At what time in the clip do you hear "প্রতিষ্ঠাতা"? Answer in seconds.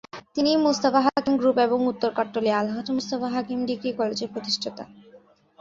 4.33-4.83